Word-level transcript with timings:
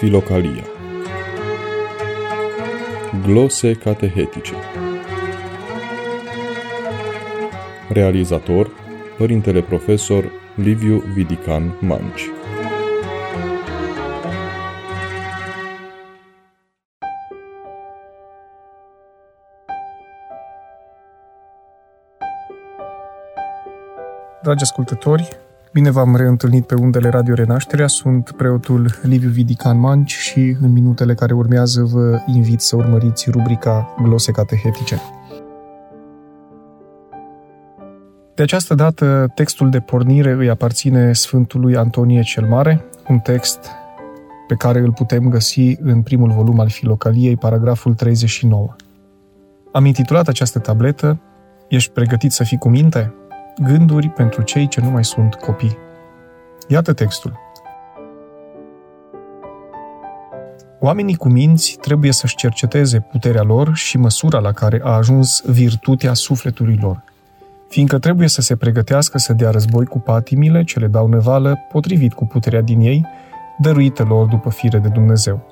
Filocalia 0.00 0.64
Glose 3.26 3.74
catehetice. 3.74 4.54
Realizator 7.88 8.70
Părintele 9.18 9.62
Profesor 9.62 10.32
Liviu 10.54 10.98
Vidican 10.98 11.76
Manci. 11.80 12.30
Dragi 24.42 24.62
ascultători, 24.62 25.28
bine 25.72 25.90
v-am 25.90 26.16
reîntâlnit 26.16 26.66
pe 26.66 26.74
undele 26.74 27.08
Radio 27.08 27.34
Renașterea. 27.34 27.86
Sunt 27.86 28.30
preotul 28.30 28.90
Liviu 29.02 29.28
Vidican 29.28 29.78
Manci 29.78 30.12
și 30.12 30.56
în 30.60 30.72
minutele 30.72 31.14
care 31.14 31.32
urmează 31.32 31.82
vă 31.82 32.20
invit 32.26 32.60
să 32.60 32.76
urmăriți 32.76 33.30
rubrica 33.30 33.94
Glose 34.02 34.32
Catehetice. 34.32 35.00
De 38.34 38.42
această 38.42 38.74
dată, 38.74 39.32
textul 39.34 39.70
de 39.70 39.80
pornire 39.80 40.32
îi 40.32 40.50
aparține 40.50 41.12
Sfântului 41.12 41.76
Antonie 41.76 42.22
cel 42.22 42.46
Mare, 42.46 42.84
un 43.08 43.18
text 43.18 43.58
pe 44.46 44.54
care 44.54 44.78
îl 44.78 44.92
putem 44.92 45.28
găsi 45.28 45.76
în 45.80 46.02
primul 46.02 46.30
volum 46.30 46.60
al 46.60 46.68
Filocaliei, 46.68 47.36
paragraful 47.36 47.94
39. 47.94 48.74
Am 49.72 49.84
intitulat 49.84 50.28
această 50.28 50.58
tabletă 50.58 51.20
Ești 51.70 51.92
pregătit 51.92 52.32
să 52.32 52.44
fii 52.44 52.58
cu 52.58 52.68
minte? 52.68 53.14
Gânduri 53.56 54.08
pentru 54.08 54.42
cei 54.42 54.68
ce 54.68 54.80
nu 54.80 54.90
mai 54.90 55.04
sunt 55.04 55.34
copii. 55.34 55.78
Iată 56.68 56.92
textul. 56.92 57.38
Oamenii 60.80 61.16
cu 61.16 61.28
minți 61.28 61.76
trebuie 61.80 62.12
să-și 62.12 62.36
cerceteze 62.36 63.00
puterea 63.00 63.42
lor 63.42 63.74
și 63.74 63.98
măsura 63.98 64.38
la 64.38 64.52
care 64.52 64.80
a 64.84 64.90
ajuns 64.90 65.42
virtutea 65.46 66.14
sufletului 66.14 66.78
lor, 66.80 67.02
fiindcă 67.68 67.98
trebuie 67.98 68.28
să 68.28 68.40
se 68.40 68.56
pregătească 68.56 69.18
să 69.18 69.32
dea 69.32 69.50
război 69.50 69.84
cu 69.84 69.98
patimile 69.98 70.64
ce 70.64 70.78
le 70.78 70.86
dau 70.86 71.08
nevală 71.08 71.58
potrivit 71.72 72.12
cu 72.12 72.26
puterea 72.26 72.60
din 72.60 72.80
ei, 72.80 73.06
dăruită 73.58 74.02
lor 74.02 74.26
după 74.26 74.50
fire 74.50 74.78
de 74.78 74.88
Dumnezeu. 74.88 75.50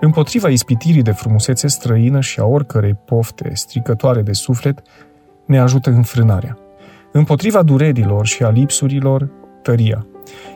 Împotriva 0.00 0.48
ispitirii 0.48 1.02
de 1.02 1.10
frumusețe 1.10 1.66
străină 1.66 2.20
și 2.20 2.40
a 2.40 2.44
oricărei 2.44 2.94
pofte 2.94 3.50
stricătoare 3.54 4.22
de 4.22 4.32
suflet, 4.32 4.82
ne 5.44 5.58
ajută 5.58 5.90
înfrânarea. 5.90 6.58
Împotriva 7.16 7.62
durerilor 7.62 8.26
și 8.26 8.42
a 8.42 8.48
lipsurilor, 8.48 9.30
tăria. 9.62 10.06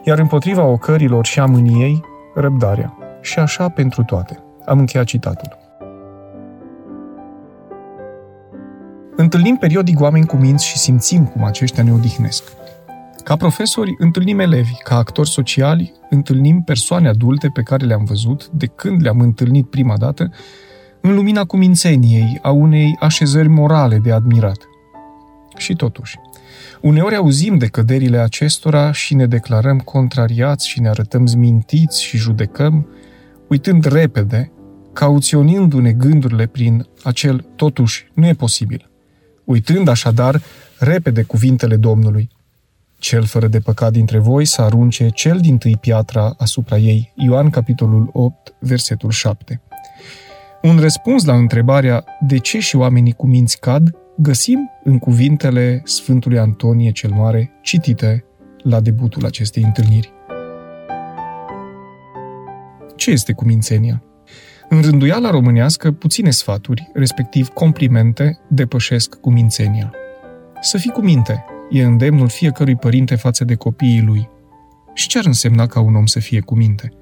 Iar 0.04 0.18
împotriva 0.18 0.62
ocărilor 0.62 1.26
și 1.26 1.40
a 1.40 1.44
mâniei, 1.44 2.00
răbdarea. 2.34 2.96
Și 3.20 3.38
așa 3.38 3.68
pentru 3.68 4.02
toate. 4.04 4.38
Am 4.66 4.78
încheiat 4.78 5.06
citatul. 5.06 5.58
Întâlnim 9.16 9.56
periodic 9.56 10.00
oameni 10.00 10.26
cu 10.26 10.36
minți 10.36 10.66
și 10.66 10.78
simțim 10.78 11.26
cum 11.26 11.44
aceștia 11.44 11.82
ne 11.82 11.92
odihnesc. 11.92 12.52
Ca 13.24 13.36
profesori, 13.36 13.94
întâlnim 13.98 14.38
elevi, 14.38 14.74
ca 14.82 14.96
actori 14.96 15.28
sociali, 15.28 15.92
întâlnim 16.10 16.62
persoane 16.62 17.08
adulte 17.08 17.50
pe 17.52 17.62
care 17.62 17.86
le-am 17.86 18.04
văzut, 18.04 18.48
de 18.48 18.66
când 18.66 19.02
le-am 19.02 19.20
întâlnit 19.20 19.70
prima 19.70 19.96
dată, 19.96 20.30
în 21.00 21.14
lumina 21.14 21.44
cumințeniei, 21.44 22.38
a 22.42 22.50
unei 22.50 22.96
așezări 22.98 23.48
morale 23.48 23.98
de 23.98 24.12
admirat. 24.12 24.58
Și 25.56 25.74
totuși, 25.74 26.18
Uneori 26.80 27.14
auzim 27.14 27.58
de 27.58 27.66
căderile 27.66 28.18
acestora 28.18 28.92
și 28.92 29.14
ne 29.14 29.26
declarăm 29.26 29.78
contrariați 29.78 30.68
și 30.68 30.80
ne 30.80 30.88
arătăm 30.88 31.26
zmintiți 31.26 32.02
și 32.02 32.16
judecăm, 32.16 32.88
uitând 33.48 33.84
repede, 33.84 34.52
cauționându-ne 34.92 35.92
gândurile 35.92 36.46
prin 36.46 36.86
acel 37.02 37.46
totuși 37.56 38.10
nu 38.14 38.26
e 38.26 38.32
posibil. 38.32 38.90
Uitând 39.44 39.88
așadar 39.88 40.42
repede 40.78 41.22
cuvintele 41.22 41.76
Domnului. 41.76 42.30
Cel 42.98 43.24
fără 43.24 43.46
de 43.46 43.58
păcat 43.58 43.92
dintre 43.92 44.18
voi 44.18 44.44
să 44.44 44.62
arunce 44.62 45.08
cel 45.08 45.38
din 45.40 45.58
tâi 45.58 45.76
piatra 45.80 46.34
asupra 46.38 46.76
ei. 46.76 47.12
Ioan 47.14 47.50
capitolul 47.50 48.10
8, 48.12 48.54
versetul 48.58 49.10
7. 49.10 49.60
Un 50.62 50.78
răspuns 50.78 51.24
la 51.24 51.34
întrebarea 51.34 52.04
de 52.20 52.38
ce 52.38 52.58
și 52.58 52.76
oamenii 52.76 53.12
cu 53.12 53.26
minți 53.26 53.60
cad 53.60 53.90
găsim 54.16 54.70
în 54.84 54.98
cuvintele 54.98 55.80
Sfântului 55.84 56.38
Antonie 56.38 56.90
cel 56.90 57.10
Mare, 57.10 57.52
citite 57.62 58.24
la 58.62 58.80
debutul 58.80 59.24
acestei 59.24 59.62
întâlniri. 59.62 60.12
Ce 62.96 63.10
este 63.10 63.32
cumințenia? 63.32 64.02
În 64.68 64.80
rânduiala 64.80 65.30
românească, 65.30 65.92
puține 65.92 66.30
sfaturi, 66.30 66.90
respectiv 66.94 67.48
complimente, 67.48 68.38
depășesc 68.48 69.14
cumințenia. 69.14 69.94
Să 70.60 70.78
fii 70.78 70.90
cu 70.90 71.00
minte, 71.00 71.44
e 71.70 71.82
îndemnul 71.82 72.28
fiecărui 72.28 72.76
părinte 72.76 73.14
față 73.14 73.44
de 73.44 73.54
copiii 73.54 74.02
lui. 74.02 74.28
Și 74.94 75.08
ce 75.08 75.18
ar 75.18 75.24
însemna 75.24 75.66
ca 75.66 75.80
un 75.80 75.94
om 75.94 76.06
să 76.06 76.18
fie 76.18 76.40
cu 76.40 76.54
minte? 76.54 76.92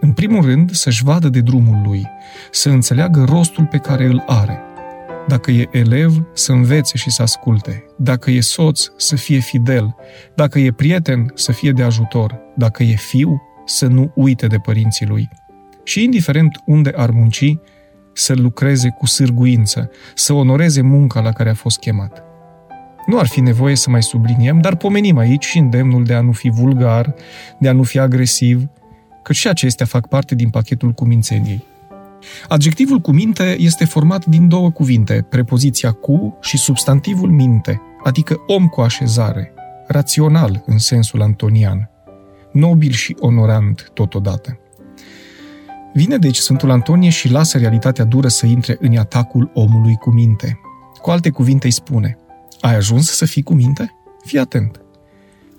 În 0.00 0.12
primul 0.12 0.44
rând, 0.44 0.70
să-și 0.70 1.04
vadă 1.04 1.28
de 1.28 1.40
drumul 1.40 1.80
lui, 1.84 2.06
să 2.50 2.68
înțeleagă 2.68 3.24
rostul 3.28 3.64
pe 3.64 3.78
care 3.78 4.04
îl 4.04 4.22
are– 4.26 4.60
dacă 5.26 5.50
e 5.50 5.68
elev, 5.70 6.26
să 6.32 6.52
învețe 6.52 6.96
și 6.96 7.10
să 7.10 7.22
asculte. 7.22 7.84
Dacă 7.96 8.30
e 8.30 8.40
soț, 8.40 8.86
să 8.96 9.16
fie 9.16 9.38
fidel. 9.38 9.94
Dacă 10.34 10.58
e 10.58 10.72
prieten, 10.72 11.30
să 11.34 11.52
fie 11.52 11.72
de 11.72 11.82
ajutor. 11.82 12.38
Dacă 12.56 12.82
e 12.82 12.94
fiu, 12.94 13.42
să 13.64 13.86
nu 13.86 14.12
uite 14.14 14.46
de 14.46 14.56
părinții 14.56 15.06
lui. 15.06 15.28
Și 15.84 16.02
indiferent 16.04 16.62
unde 16.64 16.92
ar 16.96 17.10
munci, 17.10 17.56
să 18.12 18.34
lucreze 18.34 18.88
cu 18.98 19.06
sârguință, 19.06 19.90
să 20.14 20.32
onoreze 20.32 20.80
munca 20.80 21.20
la 21.20 21.32
care 21.32 21.50
a 21.50 21.54
fost 21.54 21.78
chemat. 21.78 22.22
Nu 23.06 23.18
ar 23.18 23.26
fi 23.26 23.40
nevoie 23.40 23.76
să 23.76 23.90
mai 23.90 24.02
subliniem, 24.02 24.60
dar 24.60 24.76
pomenim 24.76 25.18
aici 25.18 25.44
și 25.44 25.58
îndemnul 25.58 26.04
de 26.04 26.14
a 26.14 26.20
nu 26.20 26.32
fi 26.32 26.48
vulgar, 26.50 27.14
de 27.58 27.68
a 27.68 27.72
nu 27.72 27.82
fi 27.82 27.98
agresiv, 27.98 28.68
că 29.26 29.32
și 29.32 29.48
acestea 29.48 29.86
fac 29.86 30.08
parte 30.08 30.34
din 30.34 30.50
pachetul 30.50 30.92
cumințeniei. 30.92 31.64
Adjectivul 32.48 32.98
cu 32.98 33.10
minte 33.12 33.56
este 33.58 33.84
format 33.84 34.24
din 34.24 34.48
două 34.48 34.70
cuvinte, 34.70 35.26
prepoziția 35.28 35.92
cu 35.92 36.38
și 36.40 36.56
substantivul 36.56 37.30
minte, 37.30 37.80
adică 38.04 38.36
om 38.46 38.66
cu 38.66 38.80
așezare, 38.80 39.52
rațional 39.86 40.62
în 40.66 40.78
sensul 40.78 41.22
antonian, 41.22 41.90
nobil 42.52 42.90
și 42.90 43.16
onorant 43.18 43.90
totodată. 43.94 44.58
Vine 45.92 46.16
deci 46.16 46.36
Sfântul 46.36 46.70
Antonie 46.70 47.10
și 47.10 47.30
lasă 47.30 47.58
realitatea 47.58 48.04
dură 48.04 48.28
să 48.28 48.46
intre 48.46 48.76
în 48.80 48.96
atacul 48.96 49.50
omului 49.54 49.94
cu 49.94 50.10
minte. 50.10 50.60
Cu 51.00 51.10
alte 51.10 51.30
cuvinte 51.30 51.66
îi 51.66 51.72
spune, 51.72 52.18
ai 52.60 52.74
ajuns 52.74 53.10
să 53.10 53.24
fii 53.24 53.42
cu 53.42 53.54
minte? 53.54 53.94
Fii 54.24 54.38
atent! 54.38 54.85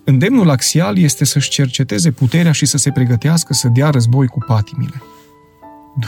Îndemnul 0.08 0.50
axial 0.50 0.98
este 0.98 1.24
să-și 1.24 1.50
cerceteze 1.50 2.10
puterea 2.10 2.52
și 2.52 2.66
să 2.66 2.76
se 2.76 2.90
pregătească 2.90 3.52
să 3.52 3.68
dea 3.68 3.90
război 3.90 4.26
cu 4.26 4.38
patimile. 4.46 5.02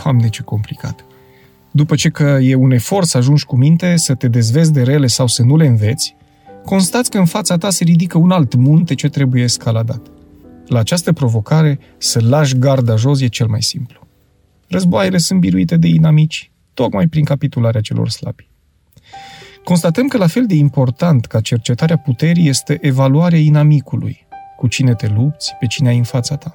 Doamne, 0.02 0.28
ce 0.28 0.42
complicat! 0.42 1.04
După 1.70 1.94
ce 1.94 2.08
că 2.08 2.38
e 2.42 2.54
un 2.54 2.70
efort 2.70 3.06
să 3.06 3.16
ajungi 3.16 3.44
cu 3.44 3.56
minte, 3.56 3.96
să 3.96 4.14
te 4.14 4.28
dezvezi 4.28 4.72
de 4.72 4.82
rele 4.82 5.06
sau 5.06 5.26
să 5.26 5.42
nu 5.42 5.56
le 5.56 5.66
înveți, 5.66 6.16
constați 6.64 7.10
că 7.10 7.18
în 7.18 7.24
fața 7.24 7.56
ta 7.56 7.70
se 7.70 7.84
ridică 7.84 8.18
un 8.18 8.30
alt 8.30 8.54
munte 8.54 8.94
ce 8.94 9.08
trebuie 9.08 9.42
escaladat. 9.42 10.06
La 10.66 10.78
această 10.78 11.12
provocare, 11.12 11.78
să 11.98 12.20
lași 12.22 12.58
garda 12.58 12.96
jos 12.96 13.20
e 13.20 13.26
cel 13.26 13.46
mai 13.46 13.62
simplu. 13.62 14.06
Războaiele 14.68 15.18
sunt 15.18 15.40
biruite 15.40 15.76
de 15.76 15.88
inamici, 15.88 16.50
tocmai 16.74 17.06
prin 17.06 17.24
capitularea 17.24 17.80
celor 17.80 18.08
slabi. 18.08 18.49
Constatăm 19.64 20.08
că 20.08 20.16
la 20.16 20.26
fel 20.26 20.46
de 20.46 20.54
important 20.54 21.26
ca 21.26 21.40
cercetarea 21.40 21.96
puterii 21.96 22.48
este 22.48 22.78
evaluarea 22.80 23.38
inamicului, 23.38 24.26
cu 24.56 24.66
cine 24.66 24.94
te 24.94 25.08
lupți, 25.08 25.54
pe 25.60 25.66
cine 25.66 25.88
ai 25.88 25.96
în 25.96 26.02
fața 26.02 26.36
ta. 26.36 26.54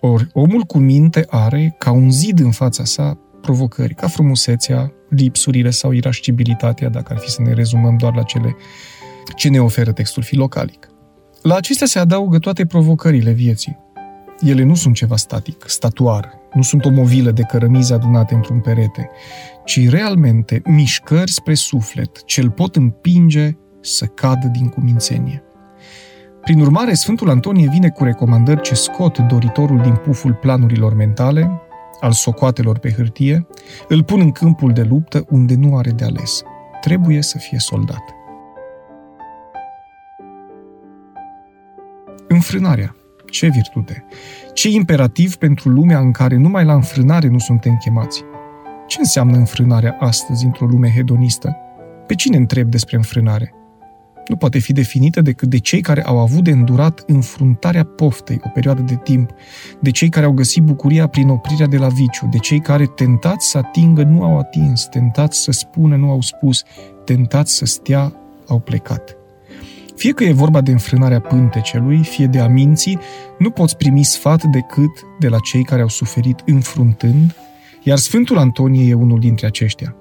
Ori 0.00 0.28
omul 0.32 0.62
cu 0.62 0.78
minte 0.78 1.26
are, 1.28 1.74
ca 1.78 1.90
un 1.90 2.10
zid 2.10 2.38
în 2.38 2.50
fața 2.50 2.84
sa, 2.84 3.18
provocări, 3.40 3.94
ca 3.94 4.06
frumusețea, 4.06 4.92
lipsurile 5.08 5.70
sau 5.70 5.92
irascibilitatea, 5.92 6.88
dacă 6.88 7.12
ar 7.12 7.18
fi 7.18 7.30
să 7.30 7.42
ne 7.42 7.52
rezumăm 7.52 7.96
doar 7.96 8.14
la 8.14 8.22
cele 8.22 8.56
ce 9.36 9.48
ne 9.48 9.60
oferă 9.60 9.92
textul 9.92 10.22
filocalic. 10.22 10.88
La 11.42 11.54
acestea 11.54 11.86
se 11.86 11.98
adaugă 11.98 12.38
toate 12.38 12.66
provocările 12.66 13.30
vieții. 13.30 13.78
Ele 14.40 14.62
nu 14.62 14.74
sunt 14.74 14.94
ceva 14.94 15.16
static, 15.16 15.64
statuar, 15.66 16.32
nu 16.56 16.62
sunt 16.62 16.84
o 16.84 16.90
movilă 16.90 17.30
de 17.30 17.42
cărămizi 17.42 17.92
adunate 17.92 18.34
într-un 18.34 18.60
perete, 18.60 19.10
ci 19.64 19.88
realmente 19.88 20.62
mișcări 20.64 21.32
spre 21.32 21.54
suflet, 21.54 22.24
ce 22.24 22.40
îl 22.40 22.50
pot 22.50 22.76
împinge 22.76 23.50
să 23.80 24.04
cadă 24.04 24.46
din 24.46 24.68
cumințenie. 24.68 25.42
Prin 26.40 26.60
urmare, 26.60 26.94
Sfântul 26.94 27.30
Antonie 27.30 27.68
vine 27.68 27.90
cu 27.90 28.04
recomandări 28.04 28.60
ce 28.60 28.74
scot 28.74 29.18
doritorul 29.18 29.80
din 29.80 29.94
puful 29.94 30.34
planurilor 30.34 30.94
mentale, 30.94 31.60
al 32.00 32.12
socoatelor 32.12 32.78
pe 32.78 32.92
hârtie, 32.92 33.46
îl 33.88 34.02
pun 34.02 34.20
în 34.20 34.32
câmpul 34.32 34.72
de 34.72 34.82
luptă 34.82 35.24
unde 35.28 35.54
nu 35.54 35.76
are 35.76 35.90
de 35.90 36.04
ales. 36.04 36.42
Trebuie 36.80 37.22
să 37.22 37.38
fie 37.38 37.58
soldat. 37.58 38.02
Înfrânarea. 42.28 42.96
Ce 43.36 43.48
virtute? 43.48 44.04
Ce 44.52 44.68
imperativ 44.68 45.34
pentru 45.34 45.68
lumea 45.68 45.98
în 45.98 46.10
care 46.10 46.36
numai 46.36 46.64
la 46.64 46.74
înfrânare 46.74 47.28
nu 47.28 47.38
suntem 47.38 47.76
chemați? 47.76 48.22
Ce 48.86 48.96
înseamnă 48.98 49.36
înfrânarea 49.36 49.96
astăzi 50.00 50.44
într-o 50.44 50.66
lume 50.66 50.92
hedonistă? 50.94 51.56
Pe 52.06 52.14
cine 52.14 52.36
întreb 52.36 52.70
despre 52.70 52.96
înfrânare? 52.96 53.54
Nu 54.28 54.36
poate 54.36 54.58
fi 54.58 54.72
definită 54.72 55.20
decât 55.20 55.48
de 55.48 55.58
cei 55.58 55.80
care 55.80 56.04
au 56.04 56.18
avut 56.18 56.44
de 56.44 56.50
îndurat 56.50 57.02
înfruntarea 57.06 57.84
poftei 57.84 58.40
o 58.44 58.48
perioadă 58.48 58.82
de 58.82 58.96
timp, 59.02 59.30
de 59.80 59.90
cei 59.90 60.08
care 60.08 60.26
au 60.26 60.32
găsit 60.32 60.62
bucuria 60.62 61.06
prin 61.06 61.28
oprirea 61.28 61.66
de 61.66 61.76
la 61.76 61.88
viciu, 61.88 62.28
de 62.30 62.38
cei 62.38 62.60
care, 62.60 62.86
tentați 62.86 63.50
să 63.50 63.58
atingă, 63.58 64.02
nu 64.02 64.22
au 64.22 64.38
atins, 64.38 64.84
tentați 64.84 65.42
să 65.42 65.50
spună, 65.50 65.96
nu 65.96 66.10
au 66.10 66.20
spus, 66.20 66.64
tentați 67.04 67.54
să 67.54 67.64
stea, 67.64 68.12
au 68.46 68.58
plecat. 68.58 69.15
Fie 69.96 70.12
că 70.12 70.24
e 70.24 70.32
vorba 70.32 70.60
de 70.60 70.70
înfrânarea 70.70 71.20
pântecelui, 71.20 72.04
fie 72.04 72.26
de 72.26 72.38
a 72.38 72.48
minții, 72.48 72.98
nu 73.38 73.50
poți 73.50 73.76
primi 73.76 74.04
sfat 74.04 74.42
decât 74.42 74.90
de 75.18 75.28
la 75.28 75.38
cei 75.38 75.64
care 75.64 75.82
au 75.82 75.88
suferit 75.88 76.42
înfruntând, 76.46 77.34
iar 77.82 77.98
Sfântul 77.98 78.38
Antonie 78.38 78.88
e 78.88 78.94
unul 78.94 79.20
dintre 79.20 79.46
aceștia. 79.46 79.96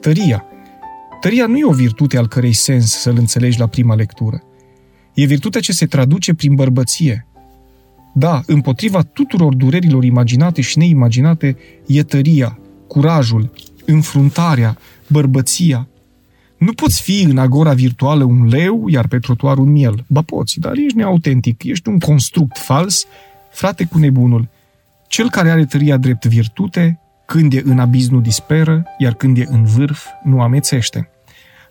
Tăria. 0.00 0.44
Tăria 1.20 1.46
nu 1.46 1.56
e 1.56 1.64
o 1.64 1.72
virtute 1.72 2.16
al 2.16 2.28
cărei 2.28 2.52
sens 2.52 2.90
să-l 2.90 3.16
înțelegi 3.18 3.58
la 3.58 3.66
prima 3.66 3.94
lectură. 3.94 4.42
E 5.14 5.24
virtutea 5.24 5.60
ce 5.60 5.72
se 5.72 5.86
traduce 5.86 6.34
prin 6.34 6.54
bărbăție. 6.54 7.26
Da, 8.14 8.42
împotriva 8.46 9.02
tuturor 9.02 9.54
durerilor 9.54 10.04
imaginate 10.04 10.60
și 10.60 10.78
neimaginate 10.78 11.56
e 11.86 12.02
tăria, 12.02 12.58
curajul, 12.86 13.50
înfruntarea, 13.84 14.78
bărbăția. 15.08 15.88
Nu 16.58 16.72
poți 16.72 17.02
fi 17.02 17.22
în 17.22 17.38
agora 17.38 17.72
virtuală 17.72 18.24
un 18.24 18.46
leu, 18.46 18.88
iar 18.88 19.06
pe 19.06 19.18
trotuar 19.18 19.58
un 19.58 19.70
miel. 19.70 20.04
Ba 20.08 20.22
poți, 20.22 20.60
dar 20.60 20.72
ești 20.76 20.96
neautentic, 20.96 21.62
ești 21.62 21.88
un 21.88 21.98
construct 21.98 22.58
fals, 22.58 23.06
frate 23.50 23.84
cu 23.84 23.98
nebunul. 23.98 24.48
Cel 25.06 25.30
care 25.30 25.50
are 25.50 25.64
tăria 25.64 25.96
drept 25.96 26.26
virtute, 26.26 27.00
când 27.26 27.52
e 27.52 27.62
în 27.64 27.78
abiz 27.78 28.08
nu 28.08 28.20
disperă, 28.20 28.84
iar 28.98 29.14
când 29.14 29.38
e 29.38 29.44
în 29.48 29.64
vârf 29.64 30.06
nu 30.24 30.40
amețește. 30.40 31.10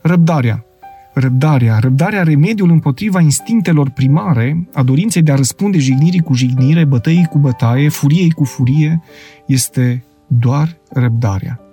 Răbdarea. 0.01 0.65
Răbdarea. 1.13 1.79
Răbdarea 1.79 2.23
remediul 2.23 2.69
împotriva 2.69 3.19
instinctelor 3.19 3.89
primare, 3.89 4.67
a 4.73 4.83
dorinței 4.83 5.21
de 5.21 5.31
a 5.31 5.35
răspunde 5.35 5.77
jignirii 5.77 6.21
cu 6.21 6.33
jignire, 6.33 6.85
bătăii 6.85 7.27
cu 7.29 7.37
bătaie, 7.37 7.89
furiei 7.89 8.31
cu 8.31 8.43
furie, 8.43 9.01
este 9.45 10.03
doar 10.27 10.77
răbdarea. 10.89 11.66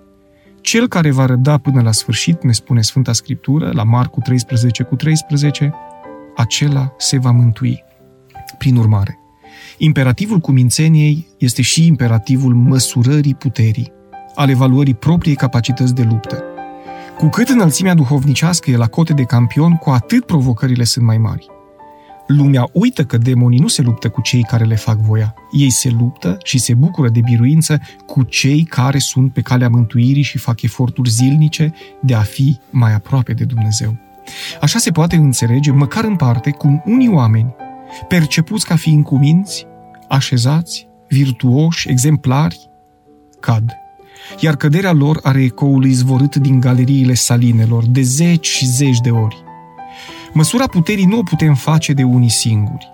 Cel 0.65 0.87
care 0.87 1.11
va 1.11 1.25
răbda 1.25 1.57
până 1.57 1.81
la 1.81 1.91
sfârșit, 1.91 2.43
ne 2.43 2.51
spune 2.51 2.81
Sfânta 2.81 3.13
Scriptură, 3.13 3.71
la 3.73 3.83
Marcu 3.83 4.19
13 4.19 4.83
cu 4.83 4.95
13, 4.95 5.73
acela 6.35 6.93
se 6.97 7.17
va 7.17 7.31
mântui. 7.31 7.83
Prin 8.57 8.75
urmare, 8.75 9.19
imperativul 9.77 10.39
cumințeniei 10.39 11.27
este 11.37 11.61
și 11.61 11.85
imperativul 11.85 12.53
măsurării 12.53 13.35
puterii, 13.35 13.91
al 14.35 14.49
evaluării 14.49 14.95
propriei 14.95 15.35
capacități 15.35 15.95
de 15.95 16.03
luptă. 16.03 16.43
Cu 17.17 17.27
cât 17.27 17.49
înălțimea 17.49 17.93
duhovnicească 17.93 18.71
e 18.71 18.77
la 18.77 18.87
cote 18.87 19.13
de 19.13 19.23
campion, 19.23 19.75
cu 19.75 19.89
atât 19.89 20.25
provocările 20.25 20.83
sunt 20.83 21.05
mai 21.05 21.17
mari. 21.17 21.54
Lumea 22.27 22.69
uită 22.73 23.03
că 23.03 23.17
demonii 23.17 23.59
nu 23.59 23.67
se 23.67 23.81
luptă 23.81 24.09
cu 24.09 24.21
cei 24.21 24.43
care 24.43 24.63
le 24.63 24.75
fac 24.75 24.97
voia. 24.97 25.33
Ei 25.51 25.69
se 25.69 25.89
luptă 25.89 26.37
și 26.43 26.57
se 26.57 26.73
bucură 26.73 27.09
de 27.09 27.19
biruință 27.19 27.79
cu 28.05 28.23
cei 28.23 28.63
care 28.63 28.97
sunt 28.97 29.33
pe 29.33 29.41
calea 29.41 29.69
mântuirii 29.69 30.21
și 30.21 30.37
fac 30.37 30.61
eforturi 30.61 31.09
zilnice 31.09 31.73
de 32.01 32.13
a 32.13 32.21
fi 32.21 32.59
mai 32.69 32.93
aproape 32.93 33.33
de 33.33 33.43
Dumnezeu. 33.43 33.97
Așa 34.61 34.79
se 34.79 34.91
poate 34.91 35.15
înțelege, 35.15 35.71
măcar 35.71 36.03
în 36.03 36.15
parte, 36.15 36.51
cum 36.51 36.83
unii 36.85 37.09
oameni, 37.09 37.55
percepuți 38.07 38.65
ca 38.65 38.75
fiind 38.75 39.03
cuminți, 39.03 39.65
așezați, 40.09 40.87
virtuoși, 41.09 41.89
exemplari, 41.89 42.69
cad. 43.39 43.71
Iar 44.39 44.55
căderea 44.55 44.91
lor 44.91 45.19
are 45.23 45.43
ecoul 45.43 45.85
izvorât 45.85 46.35
din 46.35 46.59
galeriile 46.59 47.13
salinelor 47.13 47.85
de 47.85 48.01
zeci 48.01 48.47
și 48.47 48.65
zeci 48.65 48.99
de 48.99 49.09
ori. 49.09 49.43
Măsura 50.37 50.67
puterii 50.67 51.05
nu 51.05 51.17
o 51.17 51.23
putem 51.23 51.53
face 51.53 51.93
de 51.93 52.03
unii 52.03 52.29
singuri. 52.29 52.91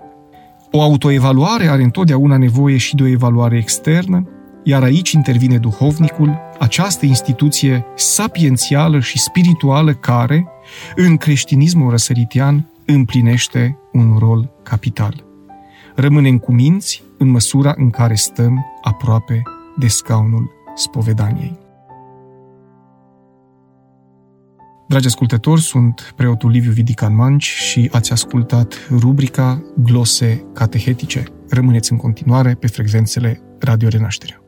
O 0.70 0.82
autoevaluare 0.82 1.66
are 1.66 1.82
întotdeauna 1.82 2.36
nevoie 2.36 2.76
și 2.76 2.94
de 2.94 3.02
o 3.02 3.06
evaluare 3.06 3.56
externă, 3.56 4.28
iar 4.64 4.82
aici 4.82 5.12
intervine 5.12 5.58
duhovnicul, 5.58 6.38
această 6.58 7.06
instituție 7.06 7.84
sapiențială 7.94 9.00
și 9.00 9.18
spirituală 9.18 9.94
care, 9.94 10.46
în 10.96 11.16
creștinismul 11.16 11.90
răsăritian, 11.90 12.68
împlinește 12.86 13.78
un 13.92 14.16
rol 14.18 14.50
capital. 14.62 15.24
Rămânem 15.94 16.38
cu 16.38 16.52
minți 16.52 17.02
în 17.18 17.28
măsura 17.28 17.74
în 17.76 17.90
care 17.90 18.14
stăm 18.14 18.66
aproape 18.82 19.42
de 19.78 19.86
scaunul 19.86 20.50
spovedaniei. 20.74 21.61
Dragi 24.92 25.06
ascultători, 25.06 25.60
sunt 25.60 26.12
preotul 26.16 26.50
Liviu 26.50 26.72
Vidican 26.72 27.14
Manci 27.14 27.42
și 27.42 27.88
ați 27.92 28.12
ascultat 28.12 28.74
rubrica 28.90 29.62
Glose 29.76 30.44
Catehetice. 30.54 31.24
Rămâneți 31.48 31.92
în 31.92 31.98
continuare 31.98 32.54
pe 32.54 32.66
frecvențele 32.66 33.40
Radio 33.58 33.88
Renașterea. 33.88 34.41